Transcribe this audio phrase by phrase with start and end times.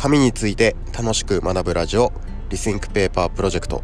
[0.00, 2.10] 紙について楽しく学ぶラジオ
[2.48, 3.82] リスンクペーパープロジェクト。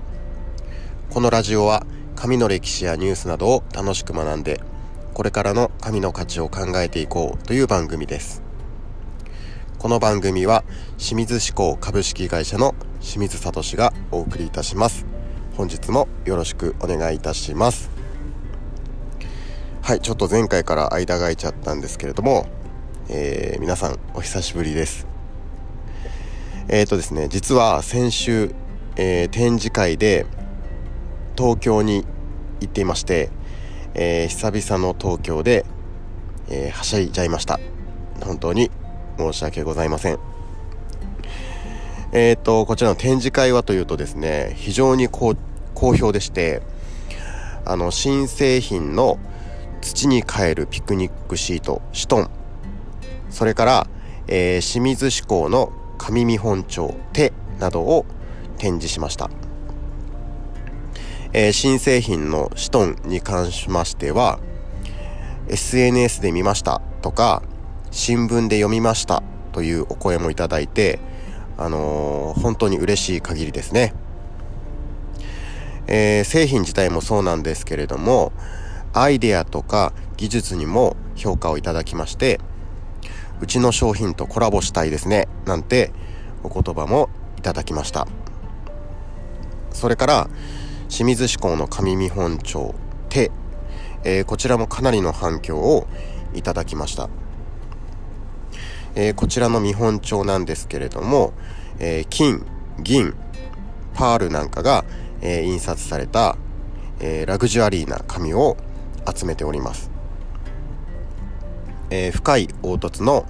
[1.10, 4.58] このラジオは紙の歴史やニュースなどを楽しく学んで
[5.12, 8.42] これからの紙の価値を考えていこうという番組です。
[9.78, 10.64] この番組は
[10.96, 15.04] 清水志向株式会社の清水聡がお送りいたします。
[15.54, 17.90] 本日もよろしくお願いいたします。
[19.82, 22.46] はいちょっと前回から間が空いちゃったんですけれども、
[23.10, 25.15] えー、皆さんお久しぶりです。
[26.68, 28.54] えっ、ー、とですね実は先週、
[28.96, 30.26] えー、展示会で
[31.36, 32.04] 東京に
[32.60, 33.30] 行っていまして、
[33.94, 35.66] えー、久々の東京で、
[36.48, 37.60] えはしゃいじゃいました。
[38.24, 38.70] 本当に
[39.18, 40.18] 申し訳ございません。
[42.12, 45.36] えっ、とこちらの展示会はというとですね非常に好
[45.74, 46.62] 評でして
[47.66, 49.18] あの新製品の
[49.82, 52.30] 土に帰るピクニックシートシトン。
[53.28, 53.86] それから、
[54.28, 58.06] えー、清水志向の上見本帳手などを
[58.58, 59.30] 展示しました、
[61.32, 64.38] えー、新製品のシトンに関しましては
[65.48, 67.42] SNS で見ましたとか
[67.90, 69.22] 新聞で読みました
[69.52, 70.98] というお声もいただいて
[71.56, 73.94] あのー、本当に嬉しい限りですね、
[75.86, 78.32] えー、製品自体もそうなんですけれども
[78.92, 82.40] アイデアとか技術にも評価をいただきまして
[83.40, 85.92] うちの商品とコラボしたいですねなんて
[86.42, 88.06] お言葉もいただきました。
[89.76, 90.30] それから
[90.88, 92.74] 清水志向の紙見本帳
[93.10, 93.30] 手、
[94.04, 95.86] えー、こちらもかなりの反響を
[96.34, 97.10] いただきました、
[98.94, 101.34] えー、こちらの見本帳なんですけれども、
[101.78, 102.46] えー、金
[102.80, 103.14] 銀
[103.94, 104.84] パールなんかが、
[105.22, 106.36] え印刷された、
[107.00, 108.58] えラグジュアリーな紙を
[109.10, 109.90] 集めております、
[111.90, 113.26] えー、深い凹凸の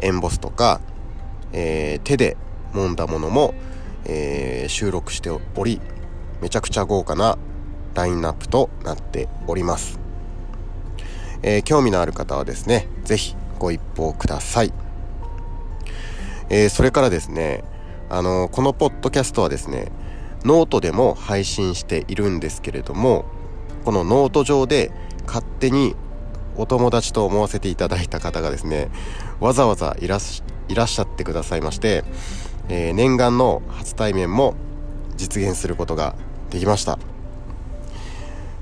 [0.00, 0.80] エンボスとか、
[1.52, 2.36] えー、手で
[2.72, 3.54] 揉んだものも、
[4.04, 5.80] えー、収録しており
[6.40, 7.38] めちゃくちゃ豪華な
[7.94, 9.98] ラインナップとなっております、
[11.42, 14.72] え、興味のある方はですね是非ご一報ください、
[16.48, 17.64] え、それからですね
[18.08, 19.92] あのこのポッドキャストはですね
[20.44, 23.26] ノートでも配信しているんですけれども
[23.84, 24.90] このノート上で
[25.26, 25.94] 勝手に
[26.56, 28.90] お友達と思わせていただいた方がですね
[29.40, 32.04] わざわざいらっしゃってくださいまして、
[32.68, 34.54] えー、念願の初対面も
[35.16, 36.14] 実現することが
[36.50, 36.98] できました、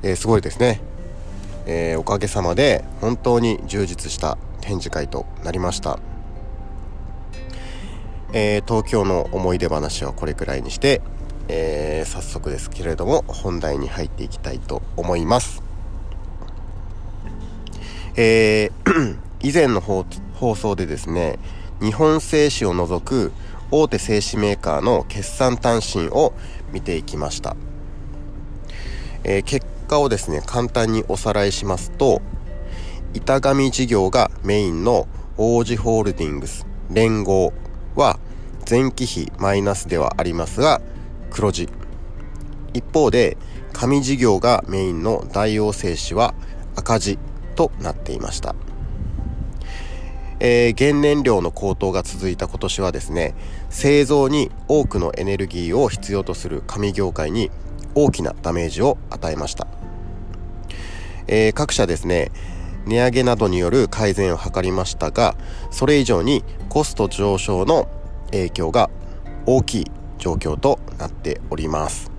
[0.02, 0.80] えー、すごいですね、
[1.66, 5.98] えー、おかげさまで本当に充実した展示会となりました、
[8.34, 11.00] え東京の思い出話はこれくらいにして、
[11.48, 15.67] え早速ですけれども本題に入っていきたいと思います。
[18.20, 19.16] えー、
[19.48, 20.04] 以前の放
[20.56, 21.38] 送でですね
[21.80, 23.30] 日本製紙を除く
[23.70, 26.32] 大手製紙メーカーの決算単身を
[26.72, 27.54] 見ていきました、
[29.22, 32.20] えー、結果をですね簡単におさらいしますと
[33.14, 35.06] 板紙事業がメインの
[35.36, 37.52] 王子ホールディングス連合
[37.94, 38.18] は
[38.68, 40.80] 前期比マイナスではありますが
[41.30, 41.68] 黒字。
[42.74, 43.36] 一方で
[43.72, 46.34] 紙事業がメインの大王製紙は
[46.74, 47.18] 赤字。
[47.58, 48.54] となっていました。
[50.38, 53.34] えー、原燃料の高騰が続いた今年はですね
[53.70, 57.50] 製造に多くのエネルギーを必要とする紙業界に
[57.96, 59.66] 大きなダメージを与えました、
[61.26, 62.30] えー、各社ですね
[62.86, 65.34] 値上げなどによる改善を図りましたが
[65.72, 67.88] それ以上にコスト上昇の
[68.30, 68.90] 影響が
[69.44, 72.12] 大きい状況となっております、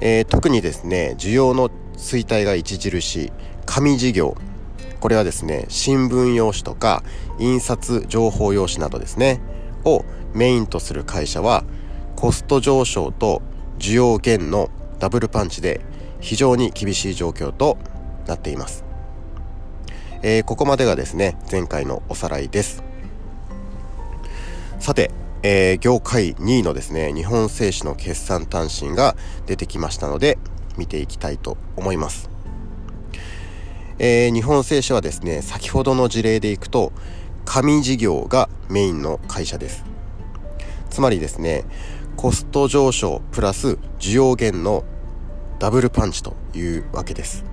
[0.00, 3.32] えー、特にですね需要の衰退が著しい
[3.66, 4.36] 紙事業。
[5.00, 7.02] これはですね新聞用紙とか
[7.38, 9.40] 印刷情報用紙などですね
[9.84, 10.04] を
[10.34, 11.64] メインとする会社は
[12.16, 13.42] コスト上昇と
[13.78, 15.80] 需要減のダブルパンチで
[16.20, 17.78] 非常に厳しい状況と
[18.26, 18.84] なっています、
[20.22, 22.82] えー、ここまでがですね前回のおさらいです。
[24.78, 25.10] さて、
[25.42, 29.16] えー、業界2位のですね日本製紙の決算単身が
[29.46, 30.38] 出てきましたので
[30.76, 32.35] 見ていきたいと思います。
[33.98, 36.92] えー、日本製紙はですね先ほどの事例でいくと
[37.44, 39.84] 紙事業がメインの会社です。
[40.90, 41.64] つまりですね
[42.16, 44.84] コスト上昇プラス需要減の
[45.58, 47.44] ダブルパンチというわけです、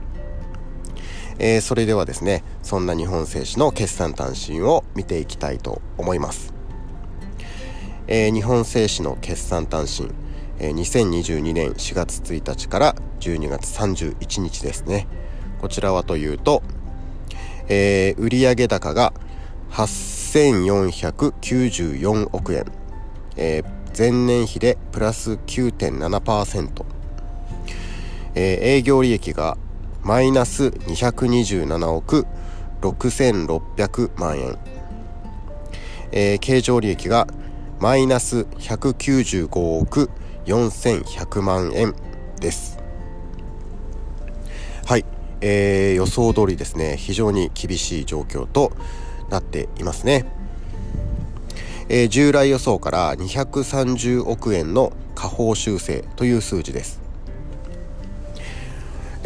[1.39, 6.53] えー、それではですねそんな日本製紙の決算単身を見ていきたいと思います、
[8.07, 10.09] えー、日本製紙の決算単身、
[10.59, 15.07] えー、2022年4月1日から12月31日ですね。
[15.63, 16.61] こちらはというと、
[17.69, 19.13] えー、売上高が
[19.71, 22.65] 8494億円、
[23.37, 23.65] えー、
[23.97, 26.85] 前年比でプラス9.7%、
[28.35, 29.57] えー、営業利益が
[30.01, 32.27] マイナス227億
[32.81, 34.57] 6600万円、
[36.11, 37.25] えー、経常利益が
[37.79, 40.09] マイナス195億
[40.45, 41.95] 4100万円
[42.41, 42.82] です、
[45.45, 48.71] えー、予想通りですね非常に厳しい状況と
[49.29, 50.25] なっていますね、
[51.89, 57.01] えー、従来予想から230億円の下方修正という数字です。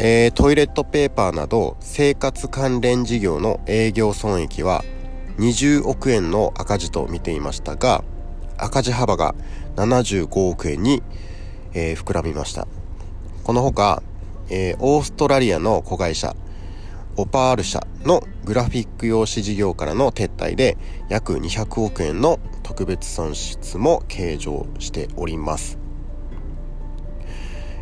[0.00, 4.84] えー、トイレットペーパーなど生活関連事業の営業損益は
[5.38, 8.04] 20億円の赤字と見ていましたが
[8.56, 9.34] 赤字幅が
[9.74, 11.02] 75億円に、
[11.74, 12.66] え、膨らみました。
[13.44, 14.02] このほか、
[14.50, 16.34] えー、オーストラリアの子会社
[17.18, 20.76] オパール社のグラフィック用紙事業からの撤退で
[21.08, 25.78] 約200億円の特別損失も計上しております。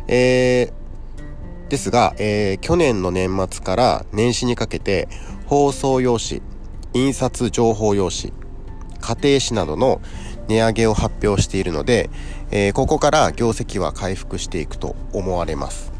[0.07, 5.07] えー、ですが、えー、去年の年末から年始にかけて
[5.45, 6.41] 放送用紙、
[6.93, 8.33] 印刷情報用紙、
[8.99, 10.01] 家庭紙などの
[10.47, 12.09] 値上げを発表しているので、
[12.49, 15.96] えー、ここから業績は回復していくと思われます。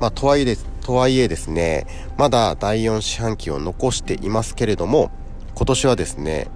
[0.00, 1.86] まあ、とはいえです、とはいえですね、
[2.18, 5.10] まだ第4四半期を残していますけれども、
[5.54, 6.48] 今年はですね、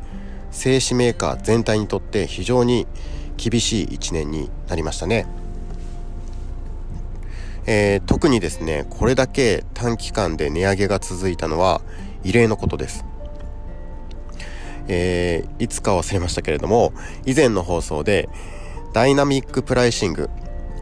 [0.51, 2.87] 製紙メーカー全体にとって非常に
[3.37, 5.27] 厳しい1年になりましたね。
[7.67, 11.81] えー、特にですね、これだけ短期間で値上げが続いたのは
[12.25, 13.05] 異例のことです。
[14.89, 16.93] えー、いつか忘れましたけれども、
[17.25, 18.29] 以前の放送で、
[18.93, 20.29] ダイナミックプライシング、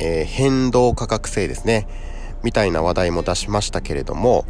[0.00, 1.86] えー、変動価格制ですね、
[2.42, 4.44] みたいな話題も出しましたけれども、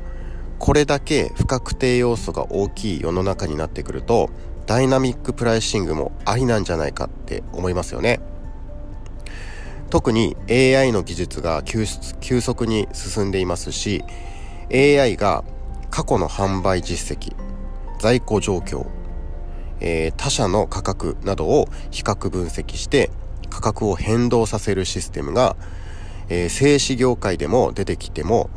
[0.58, 4.30] これだけ不確定要素が大きい世の中になってくると、
[4.66, 8.20] ダイナミックプライシングもありなんじゃないかって思いますよね。
[9.90, 11.86] 特に AI の技術が急
[12.40, 14.04] 速に進んでいますし、
[14.70, 15.44] AI が
[15.90, 17.34] 過去の販売実績、
[17.98, 18.86] 在庫状況、
[19.80, 23.10] えー、他社の価格などを比較分析して
[23.48, 25.56] 価格を変動させるシステムが、
[26.28, 28.50] えー、製紙業界でも出てきても、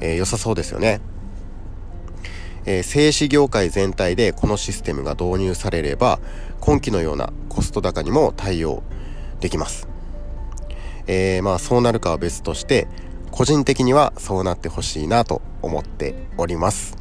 [0.00, 1.00] えー、良さそうですよね。
[2.66, 6.18] えー、製紙業界全体でこのシステムが導入されれば
[6.60, 8.82] 今期のようなコスト高にも対応
[9.40, 9.88] できます。
[11.06, 12.88] えー、まあそうなるかは別として
[13.30, 16.96] 個人的にはそうなってほしいなと思っております。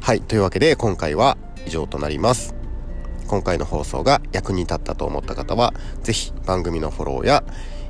[0.00, 0.20] はい。
[0.20, 1.36] というわけで今回は
[1.66, 2.54] 以上となります。
[3.26, 7.44] 今回の放送が役に立ったと思った方は、是非番組のフォローや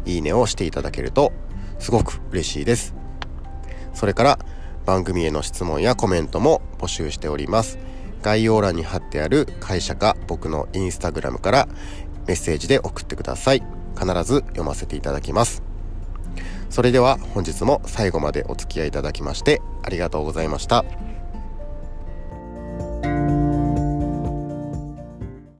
[0.07, 1.33] いいねをしていただけると
[1.79, 2.95] すごく嬉しいです。
[3.93, 4.39] それから
[4.85, 7.79] 番組への質問やコメントも募集しております。
[8.23, 11.69] 概要欄に貼ってある会社か僕のインスタグラムから
[12.27, 13.63] メッセージで送ってください。
[13.99, 15.63] 必ず読ませていただきます。
[16.69, 20.85] それでは本日も最後までお付き合いいただきましてありがとうございました。